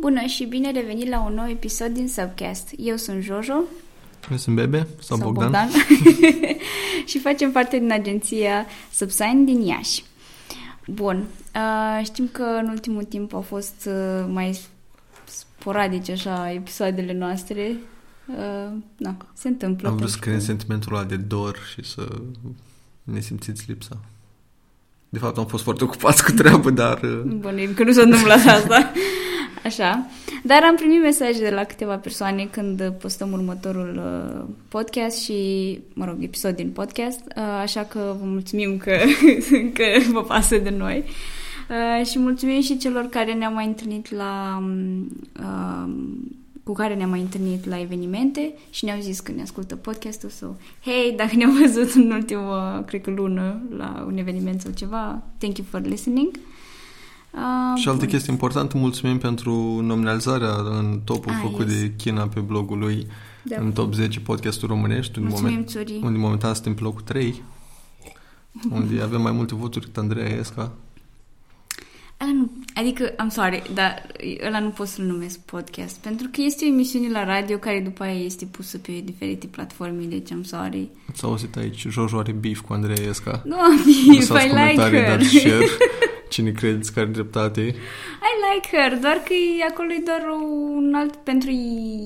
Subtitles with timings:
[0.00, 2.68] Bună și bine revenit la un nou episod din Subcast.
[2.76, 3.62] Eu sunt Jojo.
[4.30, 5.50] Eu sunt Bebe sau, sau Bogdan.
[5.50, 5.68] Bogdan.
[7.10, 10.04] și facem parte din agenția Subsign din Iași.
[10.86, 11.24] Bun,
[11.54, 14.58] uh, știm că în ultimul timp au fost uh, mai
[15.24, 17.76] sporadice așa episoadele noastre.
[18.26, 19.88] Uh, na, se întâmplă.
[19.88, 22.08] Am vrut să creăm sentimentul ăla de dor și să
[23.02, 24.00] ne simțiți lipsa.
[25.08, 27.02] De fapt, am fost foarte ocupați cu treabă, dar...
[27.02, 28.92] Uh, Bun, e că nu s-a întâmplat asta.
[29.64, 30.06] Așa.
[30.42, 36.04] Dar am primit mesaje de la câteva persoane când postăm următorul uh, podcast și, mă
[36.04, 38.96] rog, episod din podcast, uh, așa că vă mulțumim că,
[39.76, 41.04] că vă pasă de noi.
[41.70, 45.08] Uh, și mulțumim și celor care ne-au mai întâlnit la um,
[45.40, 45.92] uh,
[46.64, 50.56] cu care ne-am mai întâlnit la evenimente și ne-au zis că ne ascultă podcastul sau
[50.84, 55.58] hei, dacă ne-au văzut în ultima, cred că lună, la un eveniment sau ceva, thank
[55.58, 56.30] you for listening.
[56.34, 56.59] Uh,
[57.76, 61.80] și altă chestie importantă, mulțumim pentru nominalizarea în topul ah, făcut yes.
[61.80, 63.06] de China pe blogul lui
[63.42, 63.56] da.
[63.60, 65.20] în top 10 podcasturi românești.
[65.20, 67.42] Mulțumim, moment, unde momentan suntem pe locul 3,
[68.70, 70.72] unde avem mai multe voturi decât Andreea Esca.
[72.22, 74.06] Ăla nu, adică, am sorry, dar
[74.46, 78.02] ăla nu pot să-l numesc podcast, pentru că este o emisiune la radio care după
[78.02, 80.88] aia este pusă pe diferite platforme, deci am sorry.
[81.14, 83.42] S-a auzit aici, Jojo are beef cu Andreea Esca.
[83.44, 85.06] Nu am beef, I like her.
[85.06, 85.66] Dar share.
[86.30, 87.60] Cine credeți că are dreptate?
[87.60, 89.32] I like her, doar că
[89.70, 90.22] acolo e doar
[90.76, 91.50] un alt, pentru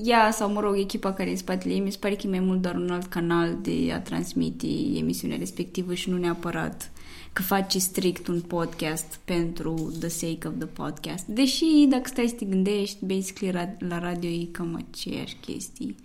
[0.04, 2.30] ea sau, mă rog, echipa care e în spatele ei, mi se pare că e
[2.30, 6.90] mai mult doar un alt canal de a transmite emisiunea respectivă și nu neapărat
[7.32, 11.24] că faci strict un podcast pentru the sake of the podcast.
[11.24, 15.96] Deși, dacă stai să te gândești, basically la radio e cam aceeași chestii.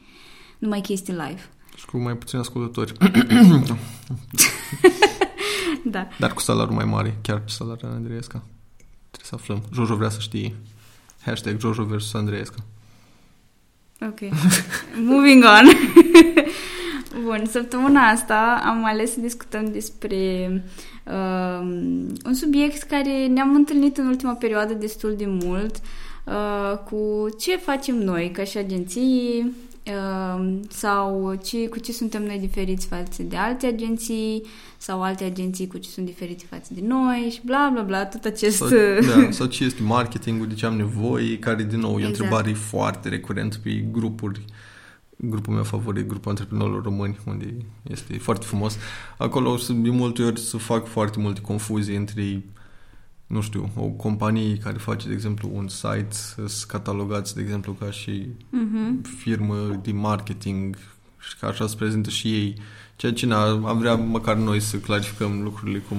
[0.57, 1.49] Numai chestii live.
[1.75, 2.93] Și cu mai puțini ascultători.
[5.95, 6.07] da.
[6.19, 8.43] Dar cu salariul mai mare, chiar ce salariul Andreesca.
[9.11, 9.63] Trebuie să aflăm.
[9.73, 10.55] Jojo vrea să știe.
[11.25, 12.57] Hashtag Jojo versus Andreesca.
[14.01, 14.19] Ok.
[15.11, 15.65] Moving on.
[17.23, 20.51] Bun, săptămâna asta am ales să discutăm despre
[21.05, 21.59] uh,
[22.25, 25.75] un subiect care ne-am întâlnit în ultima perioadă destul de mult
[26.23, 29.68] uh, cu ce facem noi ca și agenții uh,
[30.69, 34.43] sau ce, cu ce suntem noi diferiți față de alte agenții
[34.77, 38.23] sau alte agenții cu ce sunt diferite față de noi și bla bla bla, tot
[38.23, 38.57] acest...
[38.57, 38.67] Sau,
[39.15, 42.03] da, sau ce este marketingul, de ce am nevoie, care din nou exact.
[42.03, 42.19] e o exact.
[42.19, 44.55] întrebare foarte recurent pe grupuri uh,
[45.21, 48.77] grupul meu favorit, grupul antreprenorilor români, unde este foarte frumos.
[49.17, 52.43] Acolo de multe ori să fac foarte multe confuzii între
[53.29, 56.07] nu știu, o companie care face, de exemplu, un site,
[56.45, 59.07] să catalogați, de exemplu, ca și uh-huh.
[59.17, 60.75] firmă de marketing
[61.19, 62.55] și ca așa se prezintă și ei.
[62.95, 65.97] Ceea ce na, am vrea măcar noi să clarificăm lucrurile cum,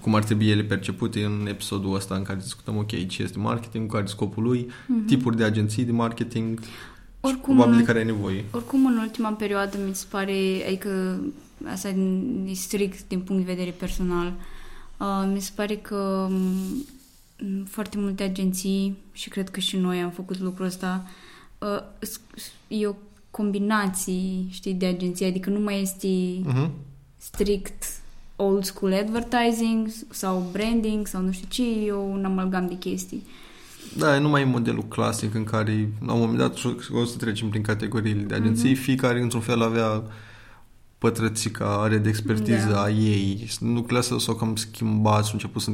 [0.00, 3.92] cum ar trebui ele percepute în episodul ăsta în care discutăm, ok, ce este marketing,
[3.92, 5.06] care e scopul lui, uh-huh.
[5.06, 6.60] tipuri de agenții de marketing,
[7.20, 8.44] oricum, probabil care ai nevoie.
[8.50, 11.20] Oricum, în ultima perioadă mi se pare, adică
[11.72, 14.58] asta e strict din punct de vedere personal, uh,
[15.32, 20.38] mi se pare că um, foarte multe agenții, și cred că și noi am făcut
[20.38, 21.06] lucrul ăsta,
[21.58, 22.08] uh,
[22.68, 22.94] e o
[23.30, 26.70] combinație, știi, de agenții, adică nu mai este uh-huh.
[27.16, 27.84] strict
[28.36, 33.22] old school advertising sau branding sau nu știu ce, e un amalgam de chestii.
[33.26, 33.50] Uh,
[33.96, 36.58] da, nu mai e modelul clasic în care, la un moment dat,
[36.92, 38.82] o să trecem prin categoriile de agenții, mm-hmm.
[38.82, 40.02] fiecare, într-un fel, avea
[41.00, 42.82] pătrățica, are de expertiză da.
[42.82, 43.48] a ei.
[43.60, 45.72] Lucrurile astea s-au cam schimbat și început să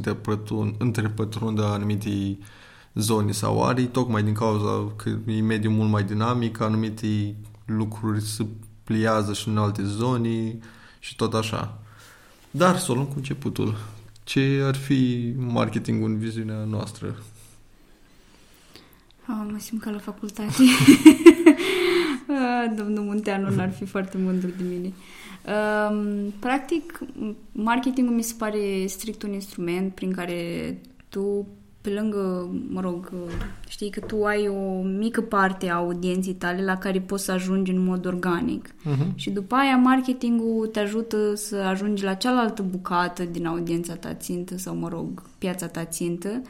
[0.77, 2.37] întrepătrundă anumite
[2.93, 8.45] zone sau arii, tocmai din cauza că e mediul mult mai dinamic, anumite lucruri se
[8.83, 10.57] pliază și în alte zone
[10.99, 11.81] și tot așa.
[12.51, 13.77] Dar să o luăm cu începutul.
[14.23, 17.15] Ce ar fi marketingul în viziunea noastră?
[19.29, 20.63] Oh, mă simt ca la facultate.
[22.27, 24.93] Ah, domnul Munteanu n-ar fi foarte mândru de mine.
[25.47, 26.99] Um, practic,
[27.51, 30.77] marketingul mi se pare strict un instrument prin care
[31.09, 31.47] tu,
[31.81, 33.11] pe lângă, mă rog,
[33.67, 37.71] știi că tu ai o mică parte a audienței tale la care poți să ajungi
[37.71, 38.67] în mod organic.
[38.67, 39.15] Uh-huh.
[39.15, 44.57] Și după aia marketingul te ajută să ajungi la cealaltă bucată din audiența ta țintă
[44.57, 46.47] sau, mă rog, piața ta țintă Uh,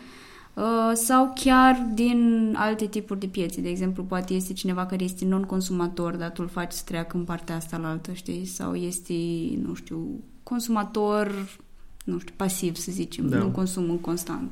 [0.94, 3.62] sau chiar din alte tipuri de piețe.
[3.62, 7.24] De exemplu, poate este cineva care este non-consumator, dar tu îl faci să treacă în
[7.24, 8.45] partea asta la altă, știi?
[8.45, 9.13] Sau este,
[9.62, 11.57] nu știu, consumator,
[12.04, 13.38] nu știu, pasiv, să zicem, da.
[13.38, 14.51] nu consumă constant.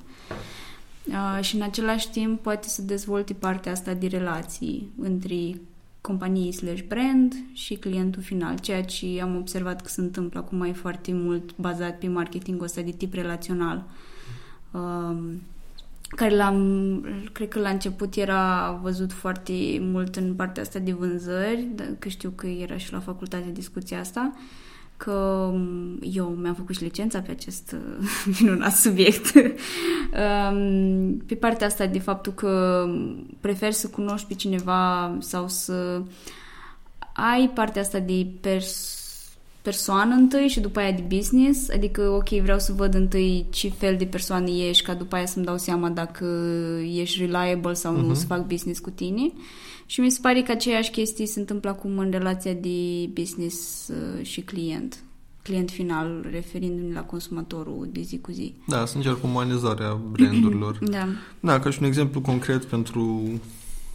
[1.07, 5.61] Uh, și în același timp poate să dezvolte partea asta de relații între
[6.01, 10.73] companii slash brand și clientul final, ceea ce am observat că se întâmplă acum mai
[10.73, 13.83] foarte mult bazat pe marketingul ăsta de tip relațional.
[14.71, 15.17] Uh,
[16.07, 21.67] care l-am, cred că la început era văzut foarte mult în partea asta de vânzări,
[21.99, 24.33] că știu că era și la facultate discuția asta,
[24.97, 25.51] că
[26.01, 27.75] eu mi-am făcut și licența pe acest
[28.39, 29.31] minunat subiect.
[31.27, 32.85] pe partea asta de faptul că
[33.39, 36.01] prefer să cunoști pe cineva sau să
[37.13, 38.94] ai partea asta de pers-
[39.65, 43.95] persoană întâi și după aia de business, adică ok, vreau să văd întâi ce fel
[43.97, 46.25] de persoană ești ca după aia să-mi dau seama dacă
[46.93, 48.17] ești reliable sau nu uh-huh.
[48.17, 49.31] să fac business cu tine.
[49.85, 54.25] Și mi se pare că aceeași chestii se întâmplă acum în relația de business uh,
[54.25, 54.99] și client
[55.45, 58.53] client final, referindu-ne la consumatorul de zi cu zi.
[58.67, 60.77] Da, să încerc umanizarea brandurilor.
[60.97, 61.07] da.
[61.39, 63.21] Da, ca și un exemplu concret pentru,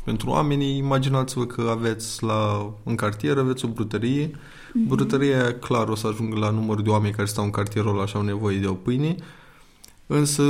[0.05, 4.88] pentru oamenii, imaginați-vă că aveți la, în cartier, aveți o brutărie, mm-hmm.
[4.88, 8.17] brutăria clar o să ajungă la numărul de oameni care stau în cartierul ăla și
[8.17, 9.14] au nevoie de o pâine,
[10.06, 10.43] însă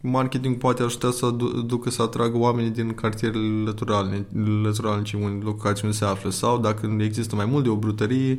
[0.00, 1.30] marketing poate ajuta să
[1.66, 4.26] ducă să atragă oamenii din cartierele lăturale,
[4.62, 6.30] lăturale în locații unde se află.
[6.30, 8.38] Sau dacă există mai mult de o brutărie,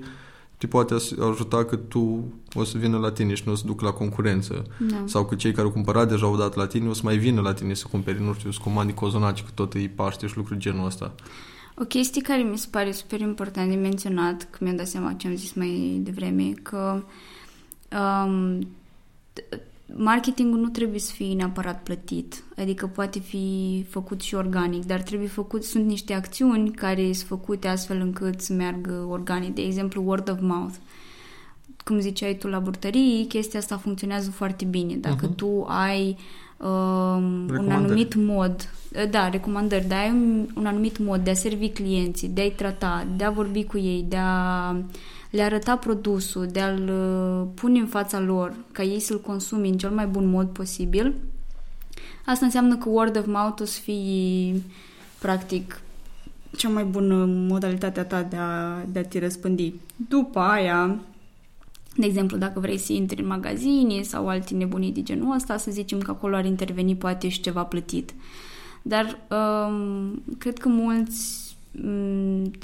[0.57, 0.93] te poate
[1.29, 4.65] ajuta că tu o să vină la tine și nu o să duc la concurență.
[4.79, 5.03] Da.
[5.05, 7.41] Sau că cei care au cumpărat deja au dat la tine o să mai vină
[7.41, 10.59] la tine să cumperi, nu știu, să comandi cozonaci, că tot îi paște și lucruri
[10.59, 11.15] genul ăsta.
[11.75, 15.27] O chestie care mi se pare super important de menționat, că mi-am dat seama ce
[15.27, 17.03] am zis mai devreme, că
[18.25, 18.67] um,
[19.95, 25.27] marketingul nu trebuie să fie neapărat plătit, adică poate fi făcut și organic, dar trebuie
[25.27, 30.29] făcut, sunt niște acțiuni care sunt făcute astfel încât să meargă organic, de exemplu word
[30.29, 30.73] of mouth.
[31.85, 34.95] Cum ziceai tu la burtării, chestia asta funcționează foarte bine.
[34.95, 35.35] Dacă uh-huh.
[35.35, 36.17] tu ai
[36.57, 38.69] um, un anumit mod,
[39.09, 43.07] da, recomandări, dar ai un, un anumit mod de a servi clienții, de a-i trata,
[43.15, 44.75] de a vorbi cu ei, de a
[45.33, 49.77] le arăta produsul, de a-l uh, pune în fața lor, ca ei să-l consumi în
[49.77, 51.13] cel mai bun mod posibil,
[52.25, 54.61] asta înseamnă că word of mouth o să fie
[55.19, 55.81] practic
[56.57, 59.73] cea mai bună modalitate a ta de a, de a te răspândi.
[60.09, 60.99] După aia,
[61.95, 65.71] de exemplu, dacă vrei să intri în magazine sau alte nebunii de genul ăsta, să
[65.71, 68.13] zicem că acolo ar interveni poate și ceva plătit.
[68.81, 71.42] Dar um, cred că mulți Mm,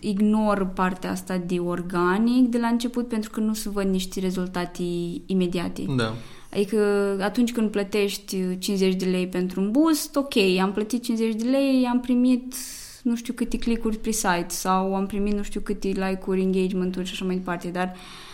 [0.01, 4.83] ignor partea asta de organic de la început pentru că nu se văd niște rezultate
[5.25, 5.85] imediate.
[5.95, 6.13] Da.
[6.53, 6.77] Adică
[7.21, 11.85] atunci când plătești 50 de lei pentru un boost, ok, am plătit 50 de lei,
[11.91, 12.55] am primit
[13.01, 17.13] nu știu câte clicuri pe site sau am primit nu știu câte like-uri, engagement-uri și
[17.13, 18.28] așa mai departe, dar uh,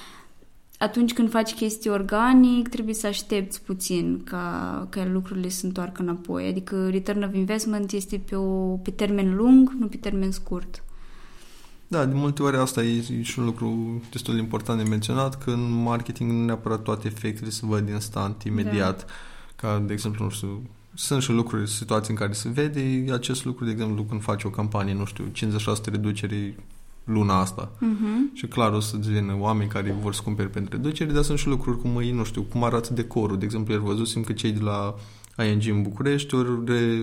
[0.77, 6.47] atunci când faci chestii organic, trebuie să aștepți puțin ca, ca lucrurile să întoarcă înapoi.
[6.47, 10.83] Adică return of investment este pe, o, pe termen lung, nu pe termen scurt.
[11.87, 15.51] Da, de multe ori asta e și un lucru destul de important de menționat, că
[15.51, 19.05] în marketing nu neapărat toate efectele se văd instant, imediat.
[19.05, 19.11] Da.
[19.55, 20.61] Ca, de exemplu, nu știu,
[20.93, 24.49] sunt și lucruri, situații în care se vede acest lucru, de exemplu, când faci o
[24.49, 26.55] campanie, nu știu, 50% reducere
[27.05, 27.71] luna asta.
[27.71, 28.33] Uh-huh.
[28.33, 31.47] Și clar o să vină oameni care vor să cumpere pentru reducere, dar sunt și
[31.47, 33.37] lucruri cum, nu știu, cum arată decorul.
[33.37, 34.95] De exemplu, ieri văzusem că cei de la
[35.43, 36.99] ING în București au re...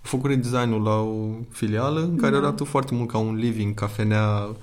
[0.00, 2.38] făcut designul la o filială în care da.
[2.38, 4.56] arată foarte mult ca un living, cafenea,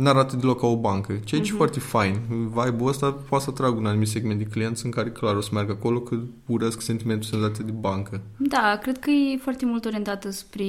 [0.00, 1.54] nu arată deloc ca o bancă, ceea ce uh-huh.
[1.54, 2.20] e foarte fain.
[2.28, 5.48] Vibe-ul ăsta poate să atragă un anumit segment de clienți în care clar o să
[5.52, 8.20] meargă acolo că urăsc sentimentul senzație de bancă.
[8.36, 10.64] Da, cred că e foarte mult orientată spre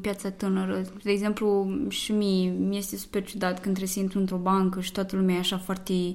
[0.00, 0.82] piața tânără.
[1.02, 4.92] De exemplu, și mie mi este super ciudat când trebuie să intru într-o bancă și
[4.92, 6.14] toată lumea e așa foarte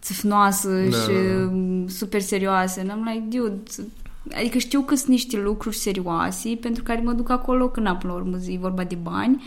[0.00, 1.84] țâfnoasă da, și da, da.
[1.86, 2.80] super serioasă.
[2.80, 3.60] And I'm like, dude,
[4.34, 8.18] Adică știu că sunt niște lucruri serioase pentru care mă duc acolo, când până la
[8.18, 9.42] urmă zi vorba de bani,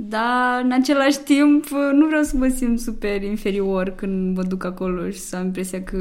[0.00, 5.10] dar, în același timp, nu vreau să mă simt super inferior când mă duc acolo
[5.10, 5.96] și să am impresia că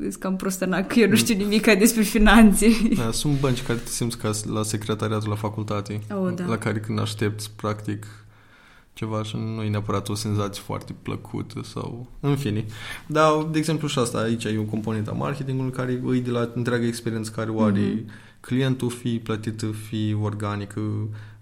[0.00, 2.66] sunt cam prostănat, că eu nu știu nimic despre finanțe.
[2.96, 6.44] Da, sunt bănci care te simți ca la secretariatul la facultate, oh, da.
[6.44, 8.06] la care când aștepți, practic,
[8.92, 12.06] ceva și nu e neapărat o senzație foarte plăcută sau...
[12.20, 12.64] În fine.
[13.06, 16.50] Dar, de exemplu, și asta aici e o componentă a marketingului care îi de la
[16.54, 18.40] întreaga experiență care o are mm-hmm.
[18.40, 20.80] clientul, fi plătită, fi organică,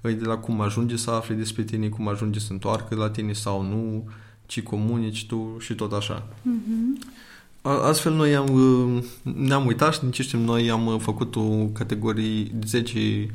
[0.08, 3.32] îi de la cum ajunge să afle despre tine, cum ajunge să întoarcă la tine
[3.32, 4.08] sau nu,
[4.46, 6.26] ci comunici tu și tot așa.
[6.26, 7.12] Mm-hmm.
[7.62, 12.66] Astfel noi am, ne-am uitat și din ce știm noi am făcut o categorie de
[12.66, 13.28] 10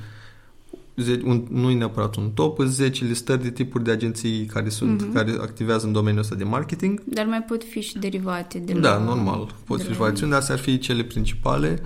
[1.24, 5.14] un, nu e neapărat un top, 10 listări de tipuri de agenții care sunt, mm-hmm.
[5.14, 7.02] care activează în domeniul ăsta de marketing.
[7.06, 8.80] Dar mai pot fi și derivate de la...
[8.80, 9.56] Da, normal.
[9.66, 11.82] Pot de fi și variațiuni, dar astea ar fi cele principale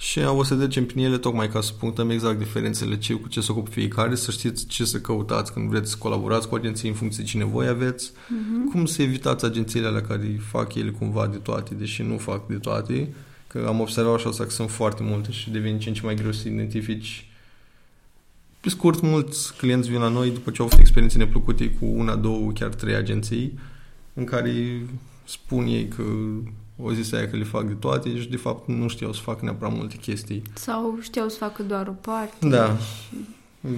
[0.00, 3.40] și o să trecem prin ele tocmai ca să punctăm exact diferențele ce, cu ce
[3.40, 6.94] se ocupă fiecare, să știți ce să căutați când vreți să colaborați cu agenții în
[6.94, 8.72] funcție de ce nevoie aveți, mm-hmm.
[8.72, 12.56] cum să evitați agențiile alea care fac ele cumva de toate, deși nu fac de
[12.56, 13.08] toate
[13.48, 16.32] Că am observat așa că sunt foarte multe și devine ce în ce mai greu
[16.32, 17.26] să identifici.
[18.60, 22.16] Pe scurt, mulți clienți vin la noi după ce au avut experiențe neplăcute cu una,
[22.16, 23.58] două, chiar trei agenții
[24.14, 24.82] în care
[25.24, 26.02] spun ei că
[26.82, 29.40] o zis aia că le fac de toate și de fapt nu știau să facă
[29.42, 30.42] neapărat multe chestii.
[30.54, 32.48] Sau știau să facă doar o parte.
[32.48, 32.76] Da.
[32.76, 33.16] Și...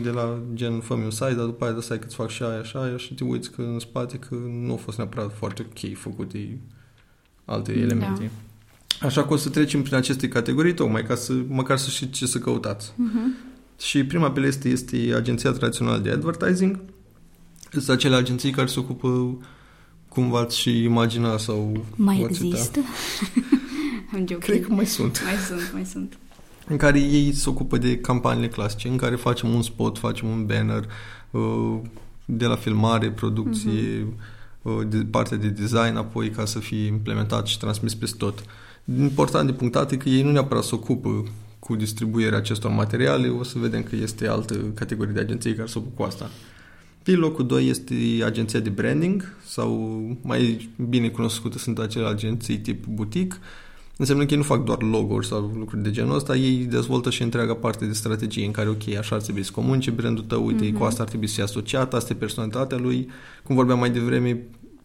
[0.03, 2.77] De la gen, fă un site, dar după aia să că-ți fac și aia și
[2.77, 6.59] aia și te uiți că în spate că nu au fost neapărat foarte ok făcute
[7.45, 7.81] alte da.
[7.81, 8.31] elemente.
[9.01, 9.07] Da.
[9.07, 12.27] Așa că o să trecem prin aceste categorii tocmai ca să, măcar să știți ce
[12.27, 12.93] să căutați.
[12.93, 13.51] Uh-huh.
[13.81, 16.81] Și prima pe listă este agenția tradițională de advertising.
[17.71, 19.39] Sunt acele agenții care se ocupă
[20.11, 21.85] cum v-ați și imagina sau...
[21.97, 22.81] Mai există?
[24.39, 25.23] Cred că mai sunt.
[25.25, 26.19] Mai sunt, mai sunt.
[26.67, 30.47] În care ei se ocupă de campaniile clasice, în care facem un spot, facem un
[30.47, 30.85] banner,
[31.31, 31.79] uh,
[32.25, 34.89] de la filmare, producție, uh-huh.
[34.89, 38.45] de partea de design, apoi ca să fie implementat și transmis peste tot.
[38.99, 41.25] Important de punctat e că ei nu neapărat se ocupă
[41.59, 45.79] cu distribuirea acestor materiale, o să vedem că este altă categorie de agenții care se
[45.79, 46.31] ocupă cu asta.
[47.11, 52.87] Pe locul 2 este agenția de branding sau mai bine cunoscută sunt acele agenții tip
[52.87, 53.39] boutique.
[53.97, 57.23] Înseamnă că ei nu fac doar logo-uri sau lucruri de genul ăsta, ei dezvoltă și
[57.23, 60.71] întreaga parte de strategie în care, ok, așa ar trebui să comunice brandul tău, uite,
[60.71, 60.79] mm-hmm.
[60.79, 63.09] cu asta ar trebui să fie asociat, asta e personalitatea lui.
[63.43, 64.43] Cum vorbeam mai devreme,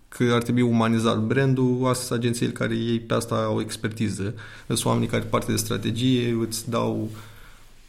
[0.08, 4.34] că ar trebui umanizat brandul, astea sunt agențiile care ei pe asta au expertiză.
[4.67, 7.10] Sunt oamenii care parte de strategie, îți dau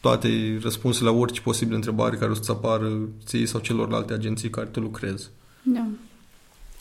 [0.01, 4.67] toate răspunsurile la orice posibil întrebare care o să-ți apară ție sau celorlalte agenții care
[4.67, 5.31] te lucrezi.
[5.63, 5.87] Da.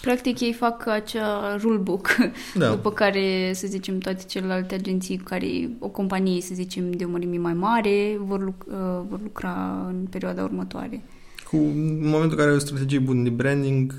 [0.02, 2.08] Practic ei fac acea rulebook
[2.56, 2.70] da.
[2.70, 7.38] după care, să zicem, toate celelalte agenții care o companie, să zicem, de o mărime
[7.38, 11.04] mai mare vor, luc- uh, vor lucra în perioada următoare.
[11.50, 13.94] Cu, în momentul în care ai o strategie bună de branding,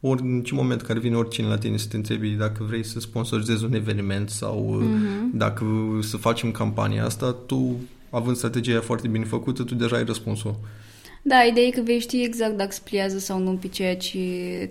[0.00, 3.00] ori în ce moment care vine oricine la tine să te întrebi dacă vrei să
[3.00, 5.32] sponsorizezi un eveniment sau uh-huh.
[5.32, 5.64] dacă
[6.00, 7.76] să facem campania asta, tu
[8.10, 10.54] având strategia foarte bine făcută, tu deja ai răspunsul.
[11.22, 14.18] Da, ideea e că vei ști exact dacă se pliază sau nu pe ceea ce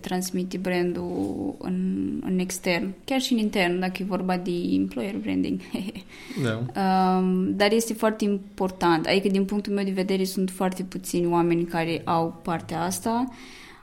[0.02, 5.60] transmite brandul în, în extern, chiar și în intern, dacă e vorba de employer branding.
[6.46, 6.82] da.
[6.82, 11.66] um, dar este foarte important, adică din punctul meu de vedere sunt foarte puțini oameni
[11.66, 13.28] care au partea asta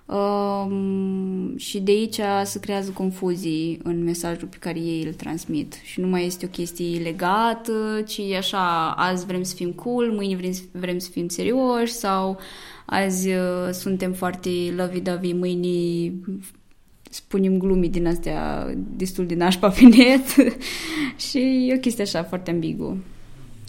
[0.07, 5.75] Um, și de aici se creează confuzii în mesajul pe care ei îl transmit.
[5.85, 10.37] Și nu mai este o chestie legată, ci așa, azi vrem să fim cool, mâine
[10.37, 12.39] vrem, vrem să fim serioși sau
[12.85, 16.13] azi uh, suntem foarte lovey-dovey, mâine
[17.11, 20.55] spunem glumii din astea destul de nașpa pe net
[21.31, 22.97] și e o chestie așa foarte ambiguă.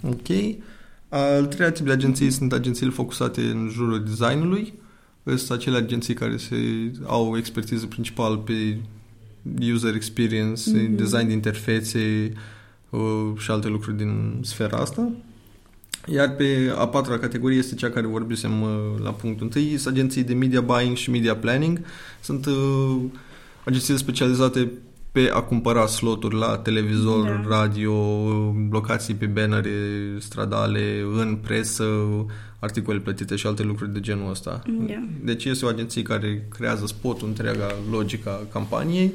[0.02, 0.56] Ok.
[1.08, 4.72] Al treilea tip de agenții sunt agențiile focusate în jurul designului
[5.36, 6.56] sunt acele agenții care se
[7.06, 8.76] au expertiză principal pe
[9.72, 10.96] user experience, mm-hmm.
[10.96, 12.32] design de interfețe
[12.90, 15.10] uh, și alte lucruri din sfera asta.
[16.06, 18.68] Iar pe a patra categorie este cea care vorbisem uh,
[19.02, 21.80] la punctul întâi, sunt agenții de media buying și media planning.
[22.20, 23.00] Sunt uh,
[23.64, 24.70] agenții specializate
[25.18, 27.56] pe a cumpăra sloturi la televizor, da.
[27.56, 27.94] radio,
[28.70, 29.70] locații pe bannere
[30.18, 31.84] stradale, în presă,
[32.58, 34.62] articole plătite și alte lucruri de genul ăsta.
[34.66, 35.06] Da.
[35.24, 39.12] Deci este o agenție care creează spotul, întreaga logica campaniei,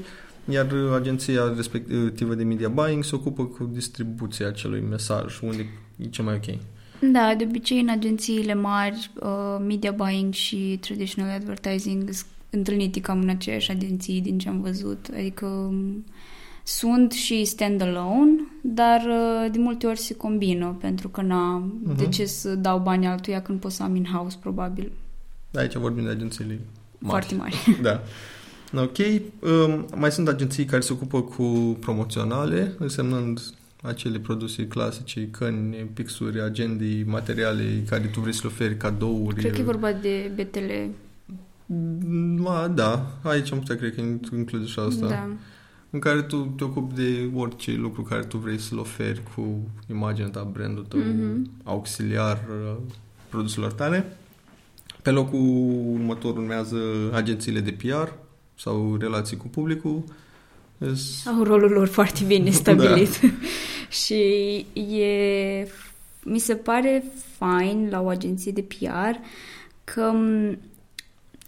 [0.49, 5.65] iar agenția respectivă de media buying se ocupă cu distribuția acelui mesaj, unde
[5.97, 6.57] e ce mai ok.
[7.11, 12.09] Da, de obicei în agențiile mari, uh, media buying și traditional advertising
[12.55, 15.07] întâlnite cam în aceeași agenții din ce am văzut.
[15.13, 16.05] Adică um,
[16.63, 21.95] sunt și standalone, dar uh, de multe ori se combină, pentru că na, uh-huh.
[21.95, 24.91] de ce să dau bani altuia când pot să am in-house, probabil.
[25.51, 26.59] Da, aici vorbim de agențiile
[26.97, 27.25] mari.
[27.25, 27.55] Foarte mari.
[27.87, 28.01] da.
[28.81, 28.97] Ok.
[29.39, 33.41] Um, mai sunt agenții care se ocupă cu promoționale, însemnând
[33.81, 39.35] acele produse clasice, căni, pixuri, agendii, materiale care tu vrei să le oferi, cadouri.
[39.35, 40.71] Cred că e vorba de BTL
[42.37, 44.01] Ma, da, aici am putea cred că
[44.35, 45.07] include și asta.
[45.07, 45.29] Da.
[45.89, 50.29] În care tu te ocupi de orice lucru care tu vrei să-l oferi cu imaginea
[50.29, 51.63] ta, brandul tău, mm-hmm.
[51.63, 52.75] auxiliar uh,
[53.29, 54.17] produselor tale.
[55.01, 55.39] Pe locul
[55.93, 56.77] următor urmează
[57.13, 58.09] agențiile de PR
[58.55, 60.03] sau relații cu publicul.
[60.77, 61.25] Yes.
[61.25, 62.55] Au rolul lor foarte bine da.
[62.61, 63.19] stabilit.
[63.19, 63.27] da.
[64.03, 64.23] și
[64.81, 65.67] e,
[66.23, 67.03] mi se pare
[67.37, 69.15] fain la o agenție de PR
[69.83, 70.13] că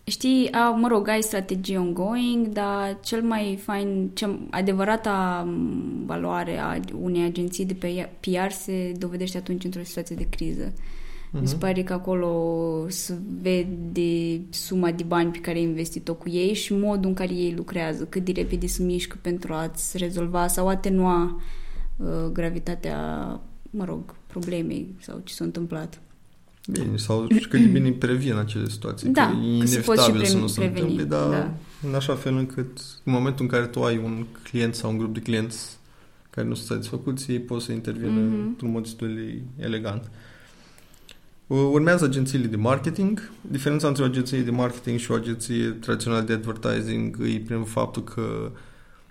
[0.07, 5.47] știi, a, mă rog, ai strategii ongoing, dar cel mai fain, cea adevărata
[6.05, 10.71] valoare a unei agenții de pe PR se dovedește atunci într-o situație de criză.
[10.71, 11.39] Uh-huh.
[11.39, 16.29] Mi se pare că acolo se vede suma de bani pe care ai investit-o cu
[16.29, 20.47] ei și modul în care ei lucrează, cât de repede se mișcă pentru a-ți rezolva
[20.47, 21.41] sau atenua
[21.97, 22.97] uh, gravitatea,
[23.69, 26.01] mă rog, problemei sau ce s-a întâmplat.
[26.71, 29.09] Bine, sau și cât de bine previn acele situații.
[29.09, 31.29] Da, că e că se inevitabil pot și să pre- nu se preveni, întâmple, dar
[31.29, 31.53] da.
[31.87, 35.13] în așa fel încât în momentul în care tu ai un client sau un grup
[35.13, 35.77] de clienți
[36.29, 38.33] care nu sunt satisfăcuți, ei pot să intervină Mhm.
[38.47, 40.09] într-un mod destul de elegant.
[41.47, 43.31] Urmează agențiile de marketing.
[43.41, 48.03] Diferența între o agenție de marketing și o agenție tradițională de advertising e prin faptul
[48.03, 48.51] că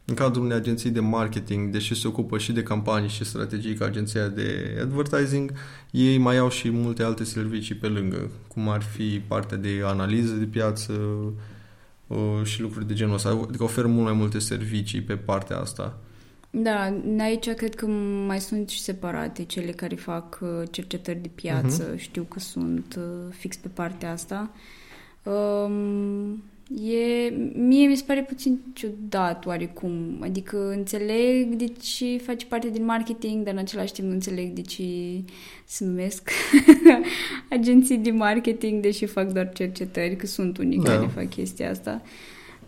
[0.05, 3.85] în cadrul unei agenții de marketing, deși se ocupă și de campanii și strategii ca
[3.85, 5.53] agenția de advertising,
[5.91, 10.33] ei mai au și multe alte servicii pe lângă, cum ar fi partea de analiză
[10.33, 10.93] de piață
[12.07, 13.45] uh, și lucruri de genul ăsta.
[13.49, 15.99] Adică oferă mult mai multe servicii pe partea asta.
[16.51, 17.87] Da, aici cred că
[18.27, 21.87] mai sunt și separate cele care fac uh, cercetări de piață.
[21.89, 21.97] Mhm.
[21.97, 24.51] Știu că sunt uh, fix pe partea asta.
[25.23, 30.19] Um, e, mie mi se pare puțin ciudat oarecum.
[30.21, 34.61] Adică înțeleg de ce faci parte din marketing, dar în același timp nu înțeleg de
[34.61, 34.85] ce
[35.65, 36.31] se numesc
[37.51, 40.91] agenții de marketing, deși fac doar cercetări, că sunt unii Da.
[40.91, 42.03] care fac chestia asta.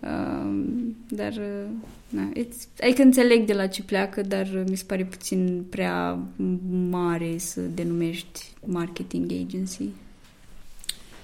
[0.01, 1.69] Um, dar, uh,
[2.09, 6.19] na, it's, adică înțeleg de la ce pleacă, dar uh, mi se pare puțin prea
[6.91, 9.89] mare să denumești marketing agency.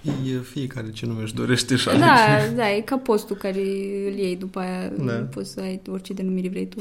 [0.04, 2.54] E fiecare ce nume își dorește și Da, alege.
[2.54, 3.59] da, e ca postul care
[4.06, 5.12] îl iei după aia, Da.
[5.12, 6.78] poți să ai orice denumire vrei tu.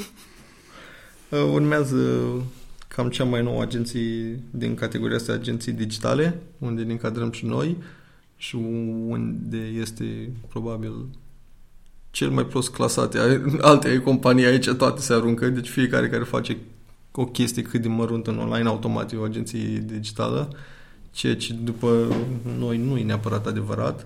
[1.29, 1.97] Uh, Urmează
[2.87, 7.77] cam cea mai nouă agenții din categoria asta, agenții digitale, unde ne încadrăm și noi
[8.37, 8.55] și
[9.07, 10.93] unde este probabil
[12.11, 13.17] cel mai prost clasate
[13.61, 16.57] alte companii aici, toate se aruncă, deci fiecare care face
[17.11, 20.49] o chestie cât de măruntă în online, automat e o agenție digitală,
[21.11, 22.15] ceea ce după
[22.57, 24.05] noi nu e neapărat adevărat.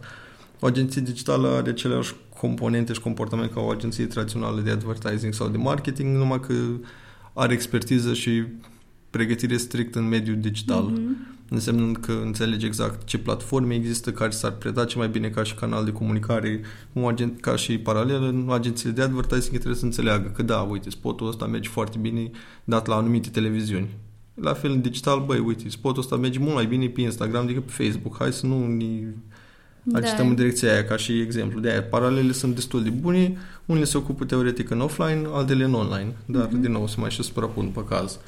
[0.59, 5.47] O agenție digitală are aceleași componente și comportament ca o agenție tradițională de advertising sau
[5.47, 6.53] de marketing, numai că
[7.33, 8.43] are expertiză și
[9.09, 10.83] pregătire strict în mediul digital.
[10.83, 11.33] Mhm.
[11.50, 15.55] Însemnând că înțelege exact ce platforme există, care s-ar preda ce mai bine ca și
[15.55, 16.61] canal de comunicare,
[16.94, 20.89] cum agent, ca și paralel în agențiile de advertising trebuie să înțeleagă că da, uite,
[20.89, 22.31] spotul ăsta merge foarte bine
[22.63, 23.89] dat la anumite televiziuni.
[24.35, 27.63] La fel în digital, băi, uite, spotul ăsta merge mult mai bine pe Instagram decât
[27.63, 28.15] pe Facebook.
[28.19, 28.85] Hai să nu ne
[29.93, 31.59] agităm în direcția aia ca și exemplu.
[31.59, 35.74] De aia, paralele sunt destul de bune, unele se ocupă teoretic în offline, altele în
[35.74, 36.61] online, dar Mhm.
[36.61, 38.19] din nou se mai și suprapun pe caz.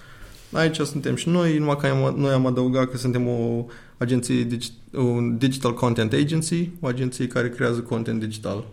[0.51, 3.65] Aici suntem și noi, numai că am, noi am adăugat că suntem o
[3.97, 8.65] agenție, digi- un digital content agency, o agenție care creează content digital.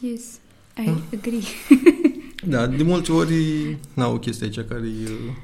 [0.00, 0.22] Yes,
[0.78, 1.00] I Hmm.
[1.18, 1.40] agree.
[2.46, 3.34] Da, de multe ori,
[3.94, 5.34] na, o chestie aici care e uh,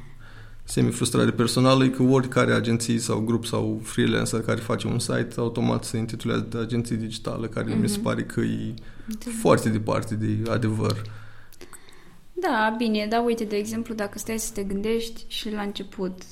[0.65, 5.85] semi-frustrare personală e că oricare agenție sau grup sau freelancer care face un site, automat
[5.85, 8.03] se intitulează de agenție digitală, care mi se Mhm.
[8.05, 8.75] pare că e
[9.41, 11.03] foarte departe de adevăr.
[12.43, 16.23] Da, bine, dar uite, de exemplu, dacă stai să te gândești și la început,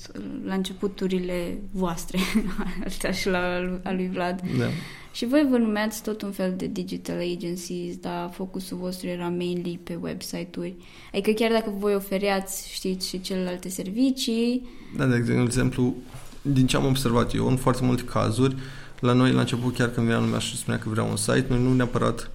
[0.45, 2.19] la începuturile voastre,
[2.87, 3.39] astea și la
[3.83, 4.65] a lui Vlad, Da.
[5.11, 9.79] și voi vă numeați tot un fel de digital agencies, dar focusul vostru era mainly
[9.83, 10.73] pe website-uri.
[11.13, 15.95] Adică chiar dacă voi ofereați, știți, și celelalte servicii, Da, de exemplu,
[16.41, 18.55] din ce am observat eu, în foarte multe cazuri,
[18.99, 21.61] la noi la început, chiar când venea lumea și spunea că vrea un site, noi
[21.61, 22.31] nu neapărat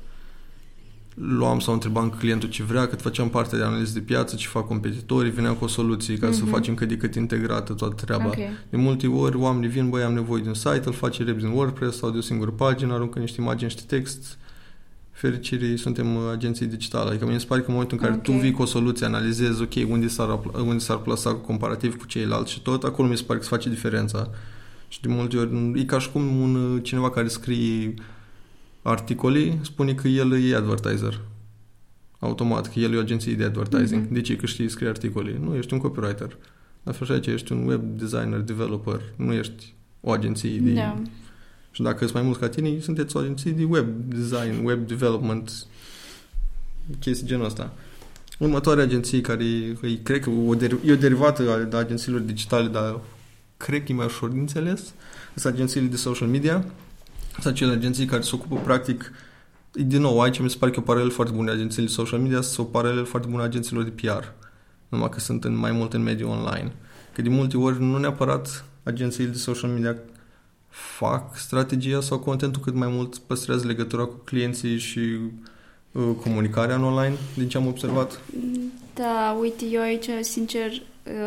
[1.18, 4.66] luam sau întrebam clientul ce vrea, cât făceam parte de analiză de piață, ce fac
[4.66, 6.50] competitorii, veneam cu o soluție ca să Mhm.
[6.52, 8.26] facem cât de cât integrată toată treaba.
[8.26, 8.34] ok,
[8.70, 11.48] De multe ori oamenii vin, băi, am nevoie de un site, îl face rep din
[11.48, 14.38] WordPress sau de o singură pagină, aruncă niște imagini, niște text.
[15.10, 17.08] Fericirii suntem uh, agenții digitale.
[17.10, 18.22] Adică mi se pare că în momentul în care Ok.
[18.22, 22.06] tu vii cu o soluție, analizezi, ok, unde s-ar, apl- unde s-ar plasa comparativ cu
[22.06, 24.30] ceilalți și tot, acolo mi se pare că se face diferența.
[24.88, 27.94] Și de multe ori e ca și cum un, uh, cineva care scrie
[28.88, 31.20] articole spune că el e advertiser.
[32.18, 34.02] Automat, că el e o agenție de advertising.
[34.02, 34.12] Mhm.
[34.12, 34.36] De ce?
[34.36, 35.38] Că știi scrie articole.
[35.40, 36.36] Nu, ești un copywriter.
[36.82, 40.72] La fel și aici, ești un web designer, developer, nu ești o agenție de...
[40.72, 41.02] da.
[41.70, 45.66] Și dacă sunt mai mulți ca tine, sunteți o agenție de web design, web development,
[47.00, 47.72] chestii genul ăsta.
[48.38, 52.20] Următoarea agenție care e, e, cred că o der, e o derivată a de agențiilor
[52.20, 53.00] digitale, dar
[53.56, 54.94] cred că e mai ușor de înțeles,
[55.34, 56.64] sunt agențiile de social media,
[57.40, 59.12] sunt acele agenții care se ocupă practic
[59.84, 62.18] din nou, aici mi se pare că e o paralel foarte bună agențiile de social
[62.18, 64.24] media, sunt o paralel foarte bună agențiilor de PR,
[64.88, 66.72] numai că sunt în, mai mult în mediul online.
[67.12, 69.96] Că de multe ori nu neapărat agențiile de social media
[70.68, 75.18] fac strategia sau contentul cât mai mult păstrează legătura cu clienții și
[75.92, 78.20] uh, comunicarea în online, din ce am observat.
[78.94, 80.82] Da, uite, eu aici, sincer,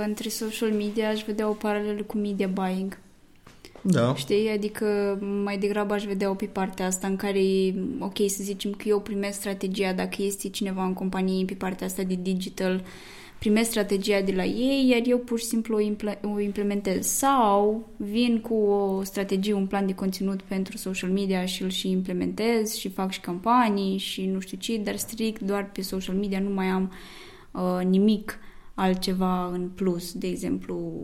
[0.05, 2.97] între social media aș vedea o paralelă cu media buying.
[3.81, 4.15] Da.
[4.15, 4.49] Știi?
[4.49, 8.87] Adică mai degrabă aș vedea-o pe partea asta în care e ok să zicem că
[8.87, 12.83] eu primesc strategia dacă este cineva în companie pe partea asta de digital
[13.39, 17.07] primesc strategia de la ei, iar eu pur și simplu o, impl- o implementez.
[17.07, 21.89] Sau vin cu o strategie, un plan de conținut pentru social media și îl și
[21.89, 26.39] implementez și fac și campanii și nu știu ce, dar strict doar pe social media
[26.39, 26.91] nu mai am
[27.51, 28.39] uh, nimic
[28.73, 31.01] altceva în plus, de exemplu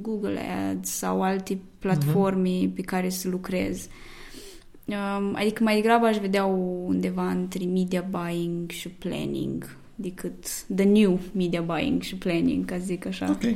[0.00, 2.74] Google Ads sau alte platforme uh-huh.
[2.74, 3.88] pe care să lucrez.
[4.84, 11.20] Um, adică mai degrabă aș vedea undeva între media buying și planning decât the new
[11.32, 13.30] media buying și planning, ca zic așa.
[13.30, 13.54] Ok.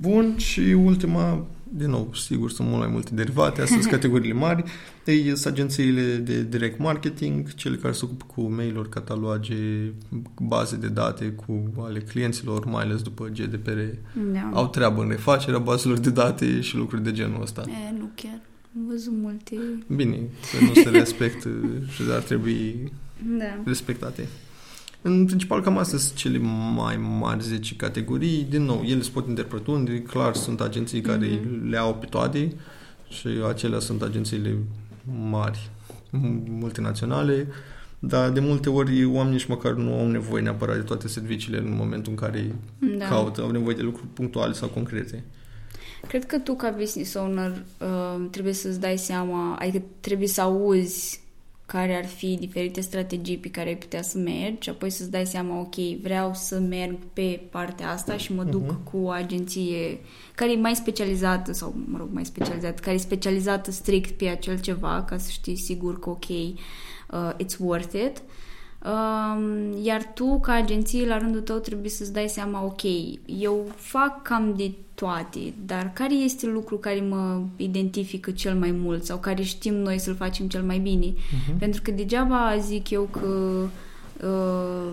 [0.00, 4.64] Bun, și ultima, din nou, sigur, sunt mult mai multe derivate, astea sunt categoriile mari.
[5.04, 9.56] Ei sunt agențiile de direct marketing, cele care se ocupă cu mail-uri, cataloage,
[10.40, 13.78] baze de date cu ale clienților, mai ales după GDPR.
[14.32, 14.50] Da.
[14.52, 17.64] Au treabă în refacerea bazelor de date și lucruri de genul ăsta.
[17.66, 18.40] E, nu chiar.
[18.76, 19.56] Am văzut multe...
[19.86, 21.48] Bine, să nu se respectă
[21.88, 22.92] și ar trebui
[23.38, 23.62] da.
[23.64, 24.28] respectate.
[25.02, 26.38] În principal, cam astea sunt cele
[26.74, 28.46] mai mari 10 categorii.
[28.50, 31.68] Din nou, ele se pot interpreta unde, clar, sunt agenții care mm-hmm.
[31.68, 32.52] le au pe toate
[33.08, 34.56] și acelea sunt agențiile
[35.30, 35.70] mari,
[36.48, 37.48] multinaționale,
[37.98, 41.74] dar de multe ori oamenii nici măcar nu au nevoie neapărat de toate serviciile în
[41.76, 42.54] momentul în care
[42.98, 43.06] da.
[43.06, 45.24] caută, au nevoie de lucruri punctuale sau concrete.
[46.08, 51.20] Cred că tu, ca business owner, uh, trebuie să-ți dai seama, adică trebuie să auzi
[51.66, 55.26] care ar fi diferite strategii pe care ai putea să mergi și apoi să-ți dai
[55.26, 58.90] seama, ok, vreau să merg pe partea asta și mă duc uh-huh.
[58.90, 59.98] cu o agenție
[60.34, 64.60] care e mai specializată sau, mă rog, mai specializată, care e specializată strict pe acel
[64.60, 68.16] ceva ca să știi sigur că, ok, uh, it's worth it.
[68.16, 68.24] Um,
[69.82, 72.82] iar tu, ca agenție, la rândul tău trebuie să-ți dai seama, ok,
[73.26, 79.04] eu fac cam de toate, dar care este lucru care mă identifică cel mai mult
[79.04, 81.06] sau care știm noi să-l facem cel mai bine?
[81.06, 81.58] Uh-huh.
[81.58, 83.28] Pentru că degeaba zic eu că
[84.22, 84.92] Uh,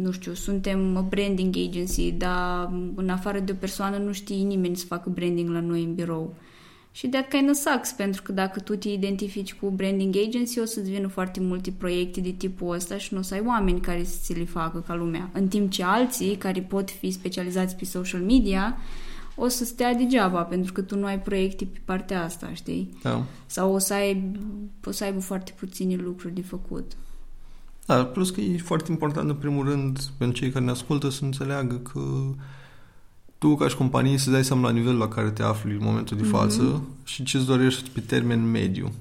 [0.00, 4.86] nu știu, suntem branding agency, dar în afară de o persoană nu știe nimeni să
[4.86, 6.34] facă branding la noi în birou.
[6.92, 10.64] Și that kind of sucks, pentru că dacă tu te identifici cu branding agency, o
[10.64, 14.04] să-ți vină foarte multe proiecte de tipul ăsta și nu o să ai oameni care
[14.04, 15.30] să ți le facă ca lumea.
[15.32, 18.76] În timp ce alții, care pot fi specializați pe social media,
[19.34, 22.98] o să stea degeaba, pentru că tu nu ai proiecte pe partea asta, știi?
[23.02, 23.24] Da.
[23.46, 24.32] Sau o să, ai,
[24.84, 26.92] o să aibă foarte puține lucruri de făcut.
[27.86, 31.24] Da, plus că e foarte important, în primul rând, pentru cei care ne ascultă să
[31.24, 32.00] înțeleagă că
[33.40, 36.16] tu, ca și companie, să dai seama la nivelul la care te afli în momentul
[36.16, 37.04] de față mm-hmm.
[37.04, 38.92] și ce-ți dorești pe termen mediu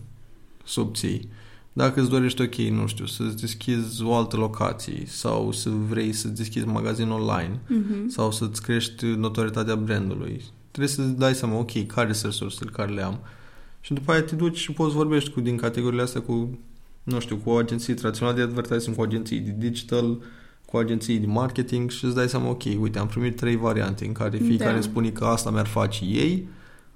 [0.65, 1.29] să obții.
[1.73, 6.27] Dacă îți dorești, ok, nu știu, să-ți deschizi o altă locație sau să vrei să
[6.27, 8.07] deschizi magazin online mm-hmm.
[8.07, 13.01] sau să-ți crești notorietatea brandului, trebuie să-ți dai seama, ok, care sunt resursele care le
[13.01, 13.19] am.
[13.81, 16.59] Și după aia te duci și poți vorbești cu, din categoriile astea cu,
[17.03, 20.17] nu știu, cu o agenție tradițională de advertising, cu agenții de digital,
[20.69, 24.11] cu agenții de marketing și îți dai seama, ok, uite, am primit trei variante în
[24.11, 24.81] care fiecare da.
[24.81, 26.47] spune că asta mi-ar face ei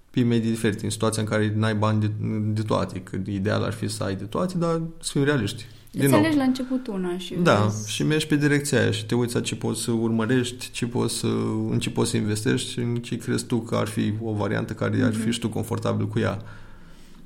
[0.10, 2.12] pe medii diferite, în situația în care n-ai bani de,
[2.54, 5.66] de toate, că ideal ar fi să ai de toate, dar să fim realiști.
[5.92, 7.92] Din Îți alegi la început una și Da, vezi...
[7.92, 11.16] și mergi pe direcția aia și te uiți la ce poți să urmărești, ce poți
[11.16, 11.28] să,
[11.70, 14.74] în ce poți să investești și în ce crezi tu că ar fi o variantă
[14.74, 15.06] care mm-hmm.
[15.06, 15.30] ar fi mhm.
[15.30, 16.42] și tu confortabil cu ea.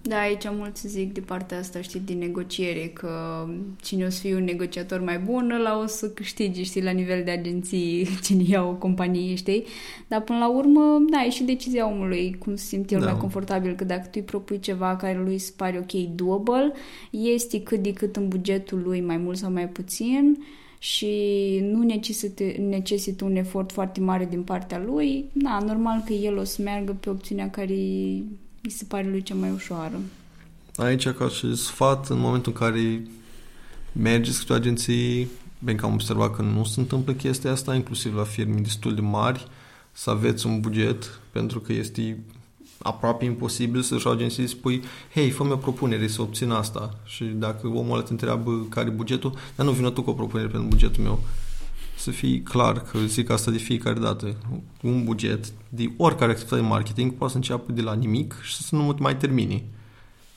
[0.08, 3.46] Da, aici mulți zic de partea asta, știi, din negociere, că
[3.82, 7.24] cine o să fie un negociator mai bun, ăla o să câștige, știi, la nivel
[7.24, 9.63] de agenții, cine ia o companie, știi?
[10.08, 13.06] Dar până la urmă, da, e și decizia omului, cum se simte el da.
[13.06, 16.72] mai confortabil, că dacă tu îi propui ceva care lui se pare ok, doable,
[17.12, 20.38] este cât de cât în bugetul lui, mai mult sau mai puțin,
[20.80, 21.10] și
[21.62, 26.43] nu necesită, necesită un efort foarte mare din partea lui, da, normal că el o
[26.43, 27.74] să meargă pe opțiunea care
[28.67, 29.99] mi se pare lui cea mai ușoară.
[30.75, 33.08] Aici, ca și sfat, în momentul în care
[33.91, 35.27] mergeți cu agenții,
[35.60, 39.01] bine că am observat că nu se întâmplă chestia asta, inclusiv la firme destul de
[39.01, 39.47] mari,
[39.91, 42.19] să aveți un buget, pentru că este
[42.82, 47.67] aproape imposibil să-și agenții să spui hei, fă-mi o propunere să obțin asta și dacă
[47.67, 50.67] omul ăla te întreabă care e bugetul, dar nu vină tu cu o propunere pentru
[50.67, 51.19] bugetul meu
[51.97, 54.36] să fii clar că zic asta de fiecare dată.
[54.81, 58.75] Un buget de oricare activitate de marketing poate să înceapă de la nimic și să
[58.75, 59.63] nu mai termine.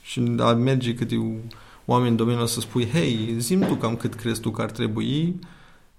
[0.02, 1.40] Și a merge câte
[1.84, 5.38] oameni în domeniul să spui, hei, zim tu cam cât crezi tu că ar trebui,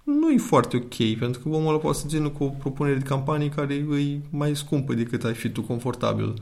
[0.04, 3.04] nu e foarte ok, pentru că omul ăla poate să țină cu o propunere de
[3.04, 6.34] campanie care e mai scumpă decât ai fi tu confortabil.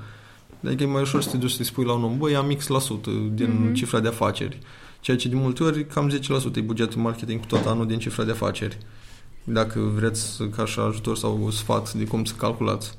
[0.65, 3.03] Adică e mai ușor să te duci să-i spui la un om, băi, am X%
[3.33, 3.73] din mm-hmm.
[3.73, 4.59] cifra de afaceri.
[4.99, 6.11] Ceea ce de multe ori cam
[6.53, 8.77] 10% e bugetul marketing tot anul din cifra de afaceri
[9.51, 12.97] dacă vreți ca și ajutor sau sfat de cum să calculați.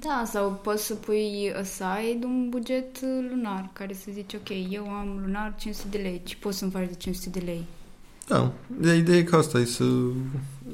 [0.00, 5.20] Da, sau poți să pui aside un buget lunar, care să zici, ok, eu am
[5.24, 7.64] lunar 500 de lei, ce poți să-mi faci de 500 de lei?
[8.28, 9.84] Da, de ideea e că asta e să,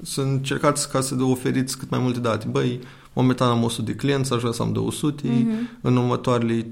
[0.03, 2.47] să încercați ca să oferiți cât mai multe date.
[2.51, 2.81] Băi,
[3.13, 5.81] momentan am 100 de clienți, aș vrea să am 200, mm-hmm.
[5.81, 6.67] în următoarele 3-6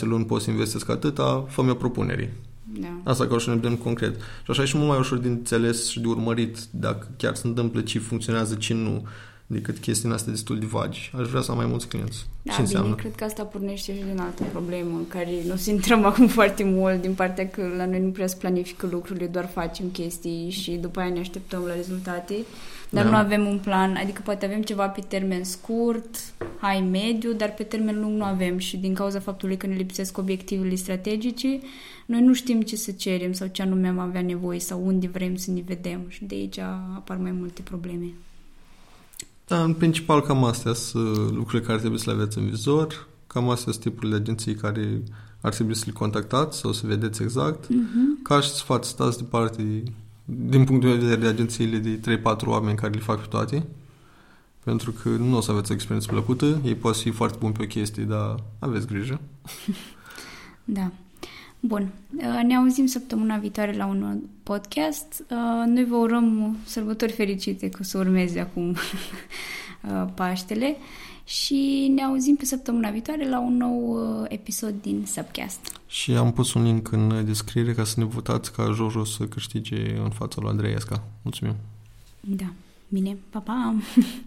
[0.00, 2.36] luni pot să investesc atâta, fă-mi o propunere.
[2.80, 3.10] Da.
[3.10, 4.16] Asta ca să ne vedem concret.
[4.16, 7.46] Și așa e și mult mai ușor de înțeles și de urmărit dacă chiar se
[7.46, 9.06] întâmplă ce funcționează, ce nu
[9.46, 11.12] decât chestiile astea destul de vagi.
[11.18, 12.26] Aș vrea să am mai mulți clienți.
[12.42, 12.94] Da, Ce bine, înseamnă?
[12.94, 16.64] cred că asta pornește și din altă problemă în care nu se intrăm acum foarte
[16.64, 20.70] mult din partea că la noi nu prea se planifică lucrurile, doar facem chestii și
[20.70, 22.34] după aia ne așteptăm la rezultate,
[22.90, 23.10] dar da.
[23.10, 26.16] nu avem un plan, adică poate avem ceva pe termen scurt,
[26.58, 30.18] hai mediu, dar pe termen lung nu avem și din cauza faptului că ne lipsesc
[30.18, 31.60] obiectivele strategice,
[32.06, 35.36] noi nu știm ce să cerem sau ce anume am avea nevoie sau unde vrem
[35.36, 38.14] să ne vedem și de aici apar mai multe probleme.
[39.46, 43.48] Da, în principal cam astea sunt lucrurile care trebuie să le aveți în vizor, cam
[43.48, 45.02] astea sunt tipurile de agenții care
[45.40, 47.64] ar trebui să le contactați sau să vedeți exact.
[47.64, 48.22] Uh-huh.
[48.22, 49.82] Ca și sfat, stați departe
[50.28, 53.66] din punctul de vedere de agențiile de 3-4 oameni care le fac pe toate,
[54.64, 57.62] pentru că nu o să aveți o experiență plăcută, ei pot fi foarte buni pe
[57.62, 59.20] o chestie, dar aveți grijă.
[60.64, 60.90] da.
[61.60, 61.92] Bun.
[62.16, 65.24] Uh, ne auzim săptămâna viitoare la un podcast.
[65.30, 68.68] Uh, noi vă urăm sărbători fericite cu să urmeze acum
[69.90, 70.76] uh, Paștele
[71.24, 75.75] și ne auzim pe săptămâna viitoare la un nou episod din Subcast.
[75.96, 79.96] Și am pus un link în descriere ca să ne votați ca Jojo să câștige
[79.98, 81.04] în fața lui Andrei Esca.
[81.22, 81.54] Mulțumim!
[82.20, 82.52] Da,
[82.88, 83.74] bine, pa, pa!